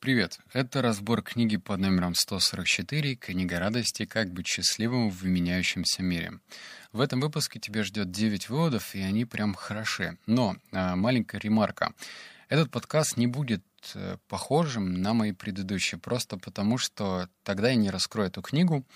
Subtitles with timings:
[0.00, 0.38] Привет!
[0.52, 4.04] Это разбор книги под номером 144 «Книга радости.
[4.04, 6.38] Как быть счастливым в меняющемся мире».
[6.92, 10.16] В этом выпуске тебя ждет 9 выводов, и они прям хороши.
[10.26, 11.94] Но а, маленькая ремарка.
[12.48, 13.62] Этот подкаст не будет
[13.94, 18.86] э, похожим на мои предыдущие, просто потому что тогда я не раскрою эту книгу,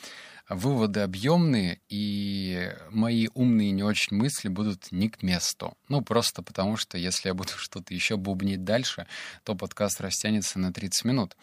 [0.48, 5.76] выводы объемные, и мои умные не очень мысли будут не к месту.
[5.88, 9.06] Ну, просто потому что если я буду что-то еще бубнить дальше,
[9.44, 11.36] то подкаст растянется на 30 минут,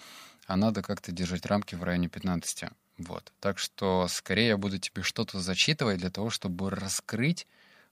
[0.48, 2.72] а надо как-то держать рамки в районе 15.
[2.98, 3.32] Вот.
[3.40, 7.46] Так что скорее я буду тебе что-то зачитывать для того, чтобы раскрыть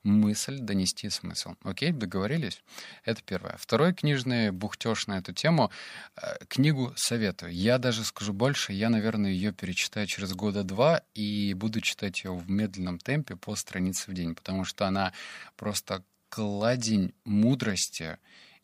[0.08, 1.56] мысль, донести смысл.
[1.64, 2.64] Окей, договорились?
[3.04, 3.56] Это первое.
[3.58, 5.70] Второй книжный бухтеж на эту тему.
[6.16, 7.54] Э, книгу советую.
[7.54, 12.34] Я даже скажу больше, я, наверное, ее перечитаю через года два и буду читать ее
[12.34, 15.14] в медленном темпе по странице в день, потому что она
[15.56, 18.18] просто кладень мудрости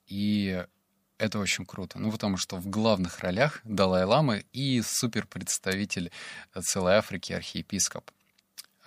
[0.07, 0.65] и
[1.17, 1.99] это очень круто.
[1.99, 6.11] Ну, потому что в главных ролях Далай-Ламы и суперпредставитель
[6.61, 8.11] целой Африки, архиепископ.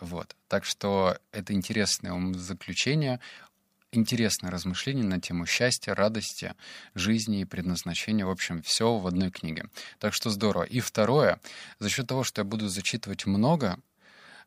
[0.00, 0.36] Вот.
[0.48, 3.20] Так что это интересное заключение,
[3.92, 6.55] интересное размышление на тему счастья, радости,
[6.94, 8.27] жизни и предназначения.
[8.27, 9.66] В общем, все в одной книге.
[9.98, 10.64] Так что здорово.
[10.64, 11.41] И второе,
[11.78, 13.78] за счет того, что я буду зачитывать много,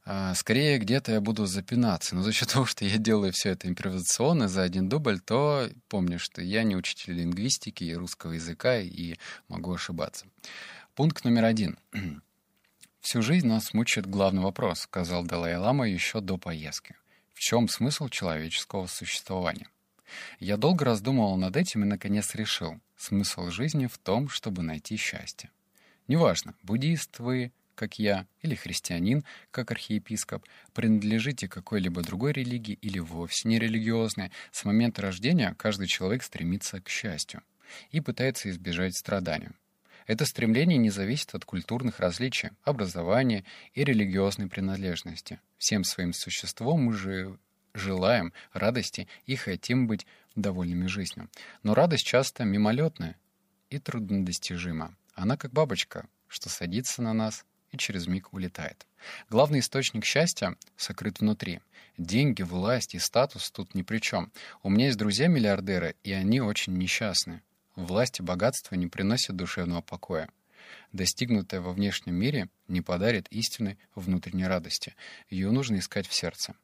[0.06, 2.16] а, скорее где-то я буду запинаться.
[2.16, 6.20] Но за счет того, что я делаю все это импровизационно за один дубль, то помню,
[6.20, 9.16] что я не учитель лингвистики и русского языка и
[9.48, 10.26] могу ошибаться.
[10.96, 11.78] Пункт номер один.
[13.02, 16.96] «Всю жизнь нас мучает главный вопрос»,— сказал Далай-Лама еще до поездки.
[17.34, 19.70] «В чем смысл человеческого существования?»
[20.40, 22.80] Я долго раздумывал над этим и, наконец, решил.
[22.98, 25.50] Смысл жизни в том, чтобы найти счастье.
[26.08, 33.48] Неважно, буддист вы, как я, или христианин, как архиепископ, принадлежите какой-либо другой религии или вовсе
[33.48, 37.42] не религиозной, с момента рождения каждый человек стремится к счастью
[37.92, 39.54] и пытается избежать страдания.
[40.10, 45.40] Это стремление не зависит от культурных различий, образования и религиозной принадлежности.
[45.60, 47.38] Всем своим существом мы же
[47.76, 51.30] желаем радости и хотим быть довольными жизнью.
[51.62, 53.18] Но радость часто мимолетная
[53.70, 54.96] и труднодостижима.
[55.14, 58.88] Она как бабочка, что садится на нас и через миг улетает.
[59.30, 61.60] Главный источник счастья сокрыт внутри.
[62.00, 64.32] Деньги, власть и статус тут ни при чем.
[64.64, 67.44] У меня есть друзья-миллиардеры, и они очень несчастны.
[67.80, 70.28] Власть и богатство не приносят душевного покоя.
[70.92, 74.96] Достигнутое во внешнем мире не подарит истинной внутренней радости.
[75.30, 76.56] Ее нужно искать в сердце.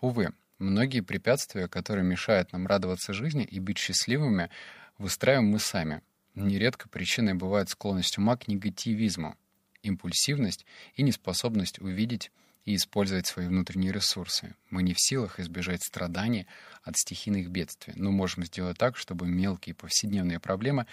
[0.00, 4.50] Увы, многие препятствия, которые мешают нам радоваться жизни и быть счастливыми,
[4.98, 6.02] выстраиваем мы сами.
[6.34, 9.36] Нередко причиной бывает склонность ума к негативизму,
[9.84, 10.66] импульсивность
[10.96, 12.32] и неспособность увидеть
[12.64, 14.54] и использовать свои внутренние ресурсы.
[14.70, 16.46] Мы не в силах избежать страданий
[16.82, 20.86] от стихийных бедствий, но можем сделать так, чтобы мелкие повседневные проблемы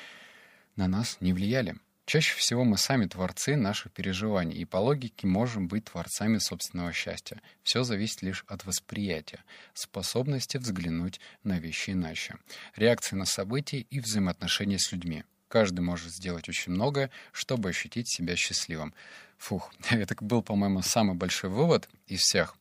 [0.75, 1.75] на нас не влияли.
[2.09, 7.39] Чаще всего мы сами творцы наших переживаний, и по логике можем быть творцами собственного счастья.
[7.61, 9.43] Все зависит лишь от восприятия,
[9.75, 12.37] способности взглянуть на вещи иначе,
[12.75, 15.23] реакции на события и взаимоотношения с людьми.
[15.49, 18.93] Каждый может сделать очень многое, чтобы ощутить себя счастливым.
[19.37, 22.55] Фух, это был, по-моему, самый большой вывод из всех.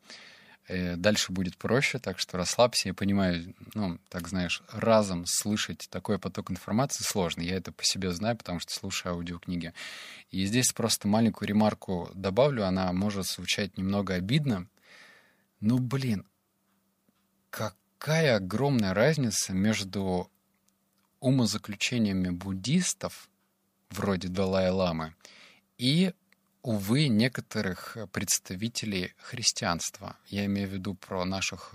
[0.69, 2.89] Э, дальше будет проще, так что расслабься.
[2.89, 7.43] Я понимаю, ну, так знаешь, разом слышать такой поток информации сложно.
[7.43, 9.75] Я это по себе знаю, потому что слушаю аудиокниги.
[10.31, 12.67] И здесь просто маленькую ремарку добавлю.
[12.67, 14.67] Она может звучать немного обидно.
[15.61, 16.27] Ну, блин,
[17.51, 20.31] какая огромная разница между
[21.21, 23.29] умозаключениями буддистов,
[23.91, 25.15] вроде Далай-ламы,
[25.79, 26.13] и,
[26.63, 30.17] увы, некоторых представителей христианства.
[30.27, 31.75] Я имею в виду про наших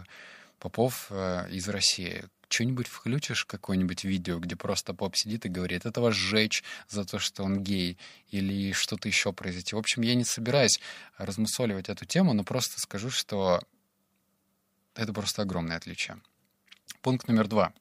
[0.59, 2.26] попов э, из России.
[2.48, 7.44] Что-нибудь включишь, какое-нибудь видео, где просто поп сидит и говорит, этого сжечь за то, что
[7.44, 7.98] он гей,
[8.30, 9.75] или что-то еще произойти.
[9.75, 10.80] В общем, я не собираюсь
[11.18, 13.60] размусоливать эту тему, но просто скажу, что
[14.94, 16.22] это просто огромное отличие.
[17.02, 17.74] Пункт номер два.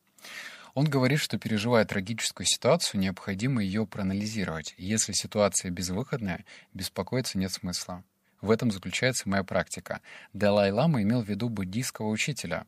[0.74, 4.74] Он говорит, что переживая трагическую ситуацию, необходимо ее проанализировать.
[4.78, 8.04] Если ситуация безвыходная, беспокоиться нет смысла.
[8.40, 10.00] В этом заключается моя практика.
[10.32, 12.66] Далай-лама имел в виду буддийского учителя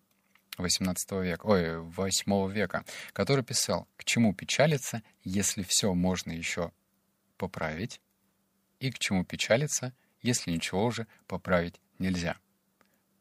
[0.58, 6.73] 18 века, ой, 8 века, который писал, к чему печалиться, если все можно еще
[7.37, 8.00] поправить,
[8.78, 9.93] и к чему печалиться,
[10.23, 12.37] если ничего уже поправить нельзя.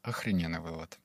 [0.01, 0.99] Охрененный вывод.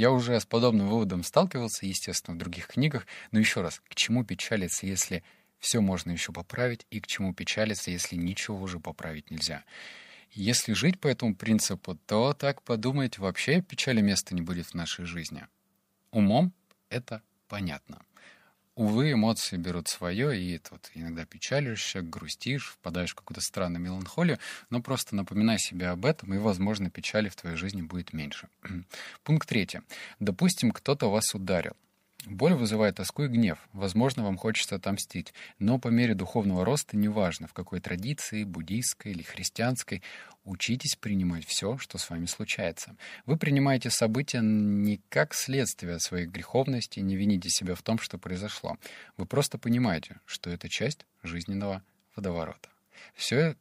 [0.00, 4.24] Я уже с подобным выводом сталкивался, естественно, в других книгах, но еще раз, к чему
[4.24, 5.22] печалиться, если
[5.58, 9.62] все можно еще поправить, и к чему печалиться, если ничего уже поправить нельзя.
[10.30, 15.04] Если жить по этому принципу, то так подумать, вообще печали места не будет в нашей
[15.04, 15.46] жизни.
[16.12, 16.54] Умом
[16.88, 18.00] это понятно.
[18.80, 24.38] Увы, эмоции берут свое, и тут иногда печалишься, грустишь, впадаешь в какую-то странную меланхолию,
[24.70, 28.48] но просто напоминай себе об этом, и, возможно, печали в твоей жизни будет меньше.
[29.22, 29.80] Пункт третий.
[30.18, 31.76] Допустим, кто-то вас ударил.
[32.26, 33.58] Боль вызывает тоску и гнев.
[33.72, 35.32] Возможно, вам хочется отомстить.
[35.58, 40.02] Но по мере духовного роста, неважно, в какой традиции, буддийской или христианской,
[40.44, 42.94] учитесь принимать все, что с вами случается.
[43.24, 48.76] Вы принимаете события не как следствие своей греховности, не вините себя в том, что произошло.
[49.16, 51.82] Вы просто понимаете, что это часть жизненного
[52.14, 52.68] водоворота.
[53.14, 53.56] Все...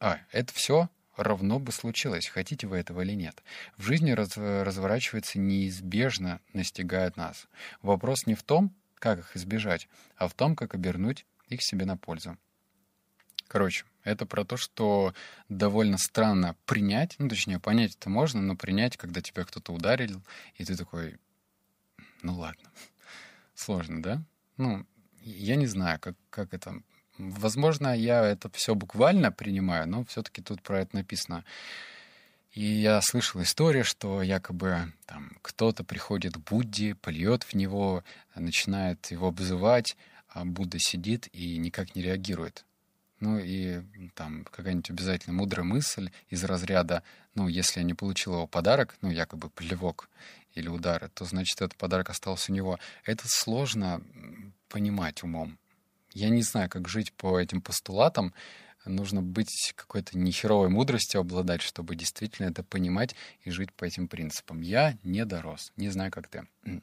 [0.00, 3.42] А, это все равно бы случилось, хотите вы этого или нет.
[3.76, 7.48] В жизни раз, разворачивается неизбежно, настигает нас.
[7.82, 11.96] Вопрос не в том, как их избежать, а в том, как обернуть их себе на
[11.96, 12.36] пользу.
[13.46, 15.14] Короче, это про то, что
[15.48, 20.22] довольно странно принять, ну, точнее, понять это можно, но принять, когда тебя кто-то ударил,
[20.56, 21.18] и ты такой,
[22.22, 22.70] ну ладно.
[23.54, 24.22] Сложно, да?
[24.56, 24.86] Ну,
[25.22, 26.82] я не знаю, как, как это
[27.18, 31.44] Возможно, я это все буквально принимаю, но все-таки тут про это написано.
[32.52, 38.04] И я слышал историю, что якобы там кто-то приходит к Будде, польет в него,
[38.34, 39.96] начинает его обзывать,
[40.28, 42.64] а Будда сидит и никак не реагирует.
[43.20, 43.82] Ну и
[44.14, 47.02] там какая-нибудь обязательно мудрая мысль из разряда,
[47.34, 50.08] ну, если я не получил его подарок, ну, якобы плевок
[50.54, 52.78] или удары, то значит этот подарок остался у него.
[53.04, 54.02] Это сложно
[54.68, 55.58] понимать умом.
[56.12, 58.34] Я не знаю, как жить по этим постулатам.
[58.84, 64.60] Нужно быть какой-то нехеровой мудростью обладать, чтобы действительно это понимать и жить по этим принципам.
[64.60, 65.72] Я не дорос.
[65.76, 66.46] Не знаю, как ты.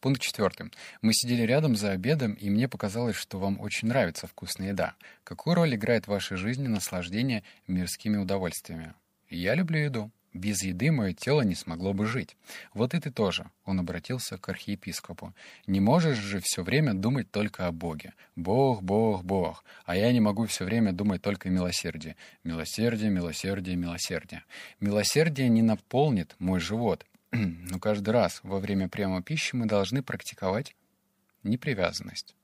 [0.00, 0.70] Пункт четвертый.
[1.00, 4.94] Мы сидели рядом за обедом, и мне показалось, что вам очень нравится вкусная еда.
[5.24, 8.94] Какую роль играет в вашей жизни наслаждение мирскими удовольствиями?
[9.28, 10.10] Я люблю еду.
[10.32, 12.36] Без еды мое тело не смогло бы жить.
[12.72, 15.34] Вот и ты тоже, он обратился к архиепископу.
[15.66, 18.14] Не можешь же все время думать только о Боге.
[18.34, 19.64] Бог, Бог, Бог.
[19.84, 22.16] А я не могу все время думать только о милосердии.
[22.44, 24.44] Милосердие, милосердие, милосердие.
[24.80, 27.04] Милосердие не наполнит мой живот.
[27.30, 30.74] Но каждый раз во время приема пищи мы должны практиковать
[31.42, 32.34] непривязанность.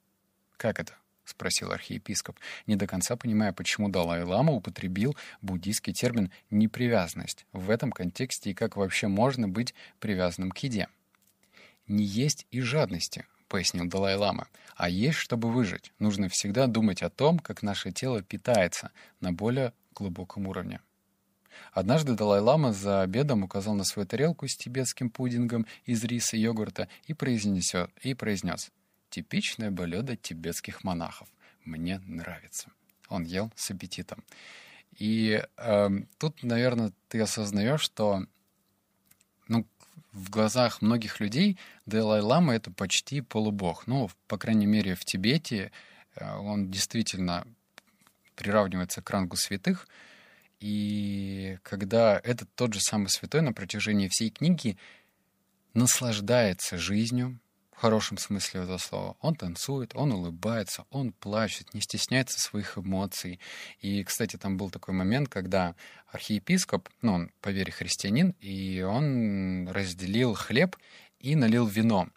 [0.57, 0.95] Как это?—
[1.29, 8.51] спросил архиепископ, не до конца понимая, почему Далай-лама употребил буддийский термин «непривязанность» в этом контексте
[8.51, 10.89] и как вообще можно быть привязанным к еде.
[11.87, 15.93] «Не есть и жадности»,— пояснил Далай-лама, «а есть, чтобы выжить.
[15.99, 18.91] Нужно всегда думать о том, как наше тело питается
[19.21, 20.81] на более глубоком уровне».
[21.73, 26.89] Однажды Далай-лама за обедом указал на свою тарелку с тибетским пудингом из риса и йогурта
[27.07, 28.71] и произнес, и произнес
[29.11, 31.29] Типичное блюдо тибетских монахов.
[31.65, 32.71] Мне нравится.
[33.09, 34.23] Он ел с аппетитом.
[34.97, 35.89] И э,
[36.19, 38.25] тут, наверное, ты осознаешь, что
[39.47, 39.67] ну,
[40.13, 43.87] в глазах многих людей Далай-Лама— это почти полубог.
[43.87, 45.73] Ну, по крайней мере, в Тибете
[46.17, 47.47] э, он действительно
[48.35, 49.89] приравнивается к рангу святых.
[50.61, 54.77] И когда этот тот же самый святой на протяжении всей книги
[55.75, 57.39] наслаждается жизнью,
[57.79, 59.17] в хорошем смысле этого слова.
[59.21, 63.39] Он танцует, он улыбается, он плачет, не стесняется своих эмоций.
[63.79, 65.77] И, кстати, там был такой момент, когда
[66.09, 70.77] архиепископ, ну, он по вере христианин, и он разделил хлеб
[71.21, 72.09] и налил вино.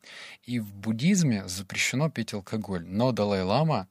[0.46, 3.88] И в буддизме запрещено пить алкоголь, но Далай-лама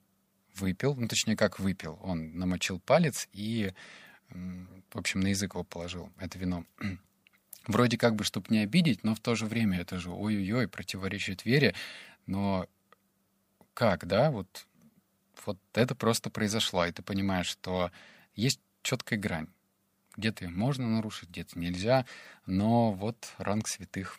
[0.57, 3.73] выпил, ну, точнее, как выпил, он намочил палец и,
[4.29, 6.65] в общем, на язык его положил это вино.
[7.67, 11.45] Вроде как бы, чтобы не обидеть, но в то же время это же ой-ой-ой, противоречит
[11.45, 11.75] вере.
[12.27, 12.67] Но
[13.75, 14.67] как, да, вот,
[15.45, 17.91] вот это просто произошло, и ты понимаешь, что
[18.35, 19.49] есть четкая грань.
[20.17, 22.07] Где-то можно нарушить, где-то нельзя,
[22.47, 24.19] но вот ранг святых.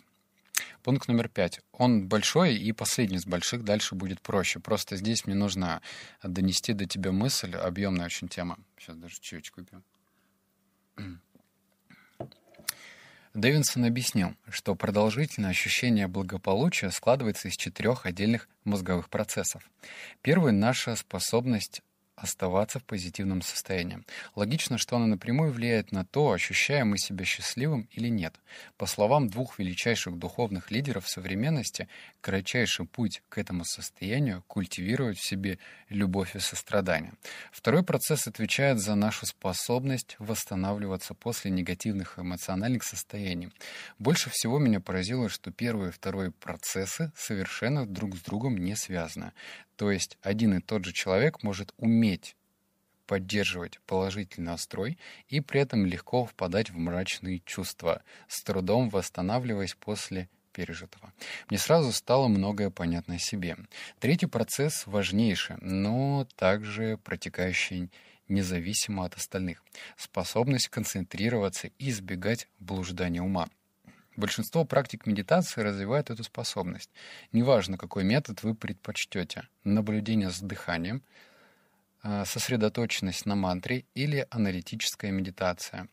[0.84, 1.62] Пункт номер пять.
[1.72, 4.60] Он большой, и последний из больших дальше будет проще.
[4.60, 5.82] Просто здесь мне нужно
[6.24, 8.58] донести до тебя мысль, объемная очень тема.
[8.78, 9.84] Сейчас даже чаечку пью.
[13.34, 19.70] Дэвинсон объяснил, что продолжительное ощущение благополучия складывается из четырех отдельных мозговых процессов.
[20.22, 21.82] Первый— наша способность
[22.22, 24.04] оставаться в позитивном состоянии.
[24.36, 28.36] Логично, что оно напрямую влияет на то, ощущаем мы себя счастливым или нет.
[28.78, 31.88] По словам двух величайших духовных лидеров современности,
[32.22, 35.58] кратчайший путь к этому состоянию— культивировать в себе
[35.90, 37.14] любовь и сострадание.
[37.52, 43.50] Второй процесс отвечает за нашу способность восстанавливаться после негативных эмоциональных состояний.
[44.00, 49.32] Больше всего меня поразило, что первый и второй процессы совершенно друг с другом не связаны.
[49.82, 52.11] То есть один и тот же человек может уметь
[53.06, 60.30] поддерживать положительный настрой и при этом легко впадать в мрачные чувства, с трудом восстанавливаясь после
[60.54, 61.14] пережитого.
[61.50, 63.58] Мне сразу стало многое понятно о себе.
[64.00, 67.90] Третий процесс важнейший, но также протекающий
[68.28, 69.64] независимо от остальных.
[69.98, 73.50] Способность концентрироваться и избегать блуждания ума.
[74.18, 76.90] Большинство практик медитации развивает эту способность.
[77.32, 79.48] Неважно, какой метод вы предпочтете.
[79.64, 81.02] Наблюдение с дыханием,
[82.26, 85.88] сосредоточенность на мантре или аналитическая медитация,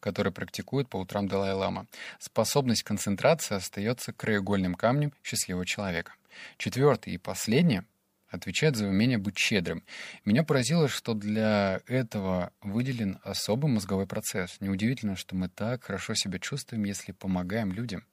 [0.00, 1.86] которую практикует по утрам Далай-Лама.
[2.18, 6.12] Способность концентрации остается краеугольным камнем счастливого человека.
[6.56, 7.82] Четвертый и последний
[8.28, 9.82] отвечает за умение быть щедрым.
[10.24, 14.60] Меня поразило, что для этого выделен особый мозговой процесс.
[14.60, 18.04] Неудивительно, что мы так хорошо себя чувствуем, если помогаем людям,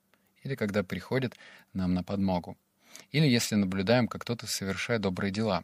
[0.44, 1.36] или когда приходят
[1.74, 2.58] нам на подмогу,
[3.12, 5.64] или если наблюдаем, как кто-то совершает добрые дела.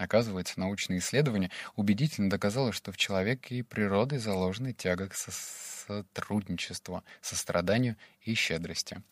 [0.00, 7.96] Оказывается, научные исследования убедительно доказало, что в человеке и природой заложена тяга к сотрудничеству, состраданию
[8.22, 9.02] и щедрости.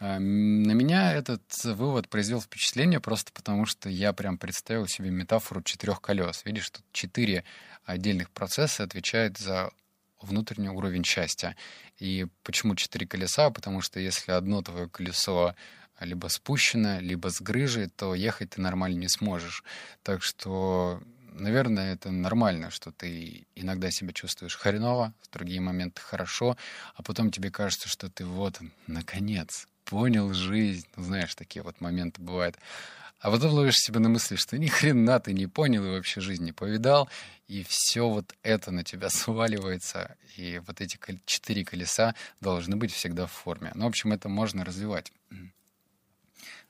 [0.00, 5.62] А, на меня этот вывод произвел впечатление просто потому, что я прям представил себе метафору
[5.62, 6.44] четырех колес.
[6.44, 7.44] Видишь, тут четыре
[7.84, 9.70] отдельных процесса отвечают за
[10.20, 11.54] внутренний уровень счастья.
[12.00, 13.50] И почему четыре колеса?
[13.50, 15.54] Потому что если одно твое колесо
[16.00, 19.64] либо спущено, либо с грыжей, то ехать ты нормально не сможешь.
[20.02, 26.56] Так что, наверное, это нормально, что ты иногда себя чувствуешь хреново, в другие моменты хорошо,
[26.94, 30.86] а потом тебе кажется, что ты вот, наконец, понял жизнь.
[30.96, 32.56] Ну, знаешь, такие вот моменты бывают.
[33.20, 36.44] А потом ловишь себя на мысли, что ни хрена ты не понял и вообще жизнь
[36.44, 37.08] не повидал,
[37.48, 43.26] и все вот это на тебя сваливается, и вот эти четыре колеса должны быть всегда
[43.26, 43.72] в форме.
[43.74, 45.12] Ну, в общем, это можно развивать.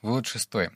[0.02, 0.70] Вывод шестой.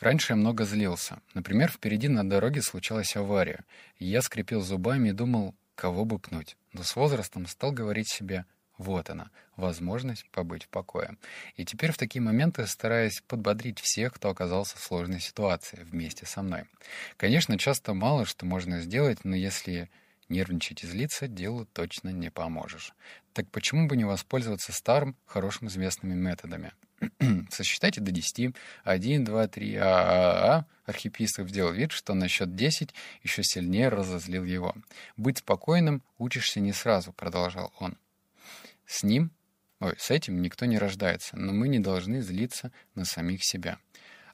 [0.00, 1.20] Раньше я много злился.
[1.34, 3.64] Например, впереди на дороге случилась авария,
[3.98, 6.56] я скрипел зубами и думал, кого бы пнуть.
[6.72, 8.44] Но с возрастом стал говорить себе
[8.78, 11.16] вот она, возможность побыть в покое.
[11.56, 16.42] И теперь в такие моменты стараюсь подбодрить всех, кто оказался в сложной ситуации вместе со
[16.42, 16.64] мной.
[17.16, 19.90] Конечно, часто мало что можно сделать, но если
[20.28, 22.92] нервничать и злиться, делу точно не поможешь.
[23.32, 26.72] Так почему бы не воспользоваться старым, хорошим известными методами?
[27.50, 28.54] Сосчитайте до 10.
[28.84, 30.66] 1, 2, 3, а, а, а.
[30.86, 34.74] Архипископ сделал вид, что на счет 10 еще сильнее разозлил его.
[35.16, 37.98] «Быть спокойным учишься не сразу»,— продолжал он.
[38.86, 39.32] С ним,
[39.80, 43.78] ой, с этим никто не рождается, но мы не должны злиться на самих себя.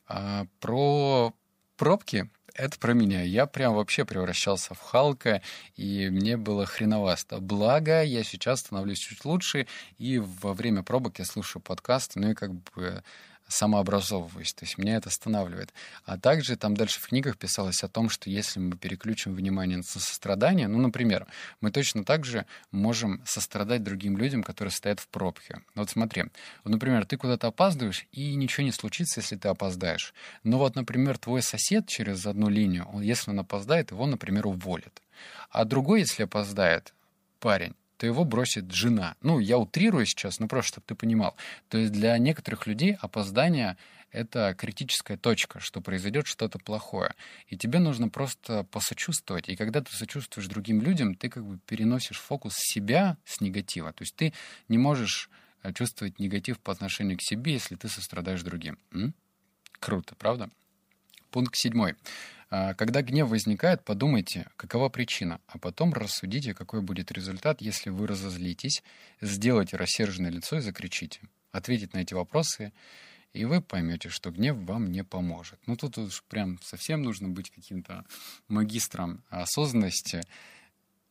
[0.07, 1.35] А про
[1.76, 3.23] пробки это про меня.
[3.23, 5.42] Я прям вообще превращался в Халка,
[5.76, 7.38] и мне было хреновасто.
[7.38, 9.66] Благо, я сейчас становлюсь чуть лучше,
[9.99, 13.02] и во время пробок я слушаю подкасты, ну и как бы
[13.49, 15.72] самообразовываюсь, то есть меня это останавливает.
[16.04, 19.82] А также там дальше в книгах писалось о том, что если мы переключим внимание на
[19.82, 21.26] сострадание, ну, например,
[21.61, 25.62] мы точно так же можем сострадать другим людям, которые стоят в пробке.
[25.75, 26.25] Вот смотри,
[26.64, 30.14] например, ты куда-то опаздываешь, и ничего не случится, если ты опоздаешь.
[30.44, 35.02] Но вот, например, твой сосед через одну линию, он, если он опоздает, его, например, уволят.
[35.50, 36.94] А другой, если опоздает,
[37.38, 39.14] парень, то его бросит жена.
[39.23, 41.37] Ну, я утрирую сейчас, но просто, чтобы ты понимал.
[41.68, 43.76] То есть для некоторых людей опоздание—
[44.11, 47.14] это критическая точка, что произойдет что-то плохое.
[47.47, 49.49] И тебе нужно просто посочувствовать.
[49.49, 53.92] И когда ты сочувствуешь другим людям, ты как бы переносишь фокус себя с негатива.
[53.92, 54.32] То есть ты
[54.66, 55.30] не можешь
[55.62, 58.78] э, чувствовать негатив по отношению к себе, если ты сострадаешь другим.
[58.90, 59.14] М?
[59.78, 60.50] Круто, правда?
[61.30, 61.94] Пункт седьмой.
[62.54, 68.06] А, когда гнев возникает, подумайте, какова причина, а потом рассудите, какой будет результат, если вы
[68.06, 68.82] разозлитесь,
[69.23, 71.21] сделайте рассерженное лицо и закричите.
[71.50, 72.75] Ответить на эти вопросы,
[73.32, 75.59] и вы поймете, что гнев вам не поможет.
[75.64, 78.04] Ну тут уж прям совсем нужно быть каким-то
[78.49, 80.21] магистром осознанности.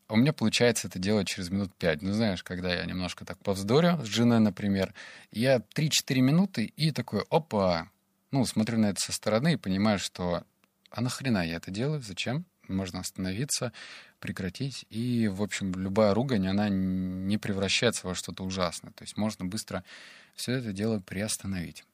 [0.10, 2.04] У меня получается это делать через минут пять.
[2.04, 4.94] Ну, знаешь, когда я немножко так повздорю с женой, например,
[5.32, 7.90] я 3-4 минуты и такой, опа,
[8.30, 10.44] ну, смотрю на это со стороны и понимаю, что
[10.92, 12.46] а нахрена я это делаю, зачем?
[12.68, 13.74] Можно остановиться,
[14.20, 14.86] прекратить.
[14.90, 18.92] И, в общем, любая ругань, она не превращается во что-то ужасное.
[18.92, 19.84] То есть можно быстро
[20.36, 21.86] все это дело приостановить.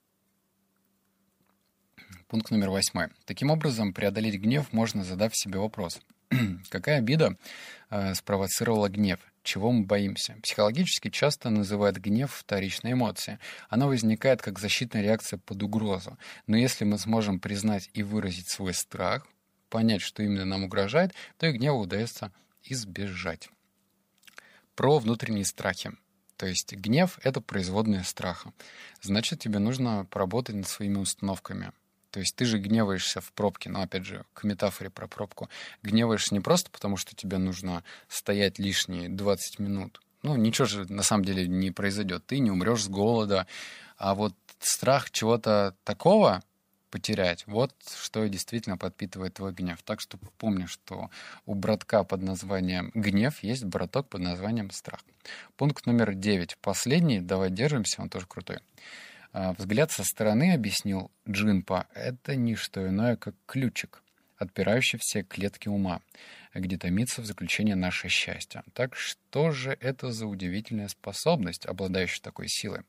[2.28, 3.08] Пункт номер восьмой.
[3.26, 6.02] Таким образом, преодолеть гнев можно, задав себе вопрос.
[6.70, 7.38] Какая обида
[7.90, 9.20] э, спровоцировала гнев?
[9.48, 10.36] Чего мы боимся.
[10.44, 13.40] Психологически часто называют гнев вторичной эмоцией.
[13.70, 16.18] Она возникает как защитная реакция под угрозу.
[16.46, 19.26] Но если мы сможем признать и выразить свой страх,
[19.70, 22.32] понять, что именно нам угрожает, то и гнева удается
[22.64, 23.50] избежать.
[24.76, 25.92] Про внутренние страхи.
[26.36, 28.54] То есть гнев— это производная страха.
[29.02, 31.72] Значит, тебе нужно поработать над своими установками.
[32.12, 35.50] То есть ты же гневаешься в пробке, но опять же, к метафоре про пробку.
[35.84, 41.04] Гневаешься не просто потому, что тебе нужно стоять лишние 20 минут, ну, ничего же на
[41.04, 42.26] самом деле не произойдет.
[42.26, 43.48] Ты не умрешь с голода.
[43.98, 46.42] А вот страх чего-то такого
[46.90, 49.82] потерять, вот что действительно подпитывает твой гнев.
[49.84, 51.10] Так что помни, что
[51.46, 55.02] у братка под названием гнев есть браток под названием страх.
[55.58, 56.58] Пункт номер девять.
[56.58, 58.60] Последний, давай держимся, он тоже крутой.
[59.34, 64.04] А, взгляд со стороны, объяснил Джинпа, это не что иное, как ключик,
[64.38, 66.02] отпирающий все клетки ума,
[66.54, 68.64] где томится в заключение наше счастье.
[68.74, 72.82] Так что же это за удивительная способность, обладающая такой силой?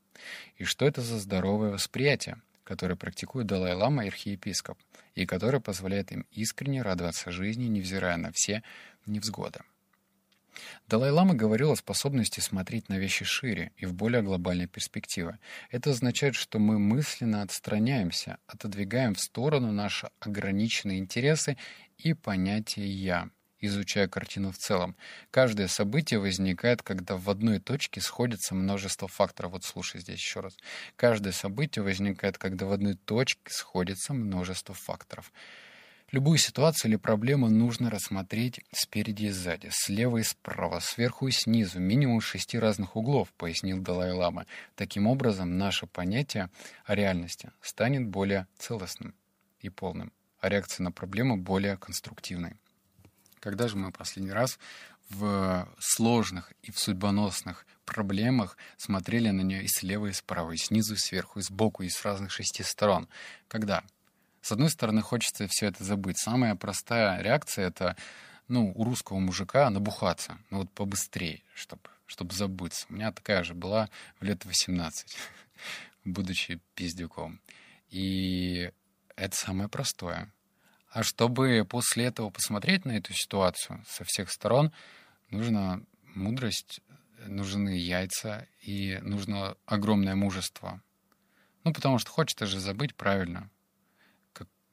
[0.57, 4.79] И что это за здоровое восприятие, которое практикует Далай-Лама и архиепископ,
[5.15, 8.63] и которое позволяет им искренне радоваться жизни, невзирая на все
[9.07, 9.61] невзгоды?
[10.89, 15.39] Далай-Лама говорил о способности смотреть на вещи шире и в более глобальной перспективе.
[15.71, 21.57] Это означает, что мы мысленно отстраняемся, отодвигаем в сторону наши ограниченные интересы
[21.99, 24.97] и понятие «я», изучая картину в целом.
[25.31, 29.53] Каждое событие возникает, когда в одной точке сходится множество факторов.
[29.53, 30.57] Вот слушай здесь еще раз.
[30.97, 35.33] Каждое событие возникает, когда в одной точке сходится множество факторов.
[36.11, 41.81] Любую ситуацию или проблему нужно рассмотреть спереди и сзади, слева и справа, сверху и снизу,
[41.81, 44.47] минимум шести разных углов, пояснил Далай-Лама.
[44.75, 46.49] Таким образом, наше понятие
[46.87, 49.15] о реальности станет более целостным
[49.61, 50.11] и полным,
[50.41, 52.55] а реакция на проблему более конструктивной.
[53.39, 54.59] Когда же мы последний раз
[55.11, 60.95] в сложных и в судьбоносных проблемах смотрели на нее и слева, и справа, и снизу,
[60.95, 63.09] и сверху, и сбоку, и с разных шести сторон?
[63.47, 63.85] Когда?
[64.49, 66.17] С одной стороны, хочется все это забыть.
[66.17, 67.99] Самая простая реакция— это,
[68.49, 70.39] ну, у русского мужика набухаться.
[70.49, 72.87] Ну, вот побыстрее, чтобы чтобы забыться.
[72.89, 75.19] У меня такая же была в лет 18,
[76.07, 77.43] будучи пиздюком.
[77.91, 78.73] И
[79.17, 80.33] это самое простое.
[80.93, 84.73] А чтобы после этого посмотреть на эту ситуацию со всех сторон,
[85.29, 85.83] нужна
[86.15, 86.81] мудрость,
[87.27, 90.81] нужны яйца и нужно огромное мужество.
[91.65, 93.51] Ну, потому что хочется же забыть правильно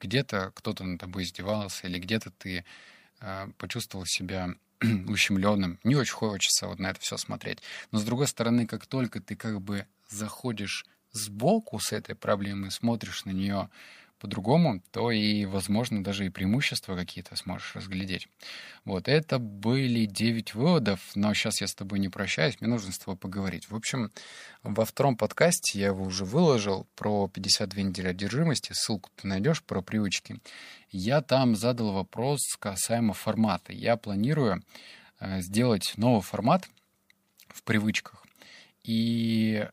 [0.00, 2.64] где-то кто-то над тобой издевался, или где-то ты
[3.20, 5.78] э, почувствовал себя ущемленным.
[5.84, 7.58] Не очень хочется вот на это все смотреть.
[7.92, 13.24] Но с другой стороны, как только ты как бы заходишь сбоку с этой проблемой, смотришь
[13.24, 13.70] на нее
[14.18, 18.28] по-другому, то и, возможно, даже и преимущества какие-то сможешь разглядеть.
[18.84, 22.98] Вот, это были 9 выводов, но сейчас я с тобой не прощаюсь, мне нужно с
[22.98, 23.70] тобой поговорить.
[23.70, 24.10] В общем,
[24.62, 29.82] во втором подкасте я его уже выложил про 52 недели одержимости, ссылку ты найдешь про
[29.82, 30.40] привычки.
[30.90, 33.72] Я там задал вопрос касаемо формата.
[33.72, 34.62] Я планирую
[35.20, 36.68] э, сделать новый формат
[37.48, 38.24] в привычках.
[38.82, 39.66] И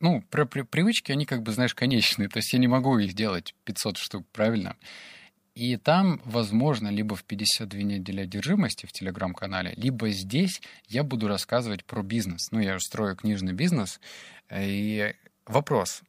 [0.00, 2.28] ну, про при, привычки, они как бы, знаешь, конечные.
[2.28, 4.76] То есть я не могу их делать 500 штук, правильно?
[5.54, 11.84] И там, возможно, либо в 52 недели одержимости в телеграм-канале, либо здесь я буду рассказывать
[11.84, 12.50] про бизнес.
[12.50, 14.00] Ну, я же строю книжный бизнес.
[14.50, 15.14] И
[15.46, 16.02] вопрос.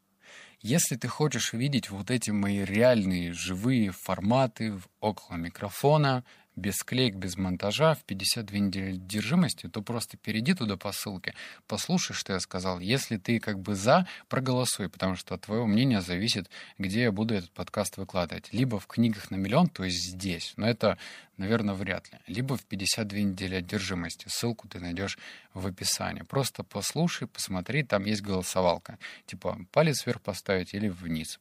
[0.62, 6.24] Если ты хочешь увидеть вот эти мои реальные живые форматы около микрофона,
[6.56, 11.34] без склеек, без монтажа, в 52 недели держимости, то просто перейди туда по ссылке,
[11.68, 12.80] послушай, что я сказал.
[12.80, 17.36] Если ты как бы за, проголосуй, потому что от твоего мнения зависит, где я буду
[17.36, 18.50] этот подкаст выкладывать.
[18.52, 20.98] Либо в книгах на миллион, то есть здесь, но это,
[21.38, 22.20] наверное, вряд ли.
[22.28, 24.28] Либо в 52 недели одержимости.
[24.28, 25.18] Ссылку ты найдешь
[25.54, 26.24] в описании.
[26.24, 28.98] Просто послушай, посмотри, там есть голосовалка.
[29.26, 31.40] Типа палец вверх поставить или вниз.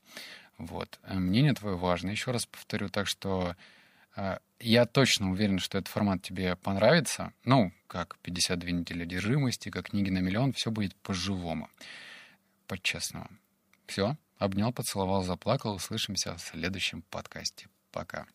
[0.58, 1.00] Вот.
[1.08, 2.10] Мнение твое важно.
[2.10, 3.56] Еще раз повторю, так что
[4.58, 7.32] я точно уверен, что этот формат тебе понравится.
[7.44, 11.68] Ну, как 52 недели одержимости, как книги на миллион, все будет по-живому,
[12.66, 13.30] по-честному.
[13.86, 15.74] Все, обнял, поцеловал, заплакал.
[15.74, 17.68] Услышимся в следующем подкасте.
[17.90, 18.26] Пока.